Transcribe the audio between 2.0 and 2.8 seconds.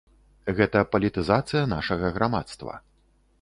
грамадства.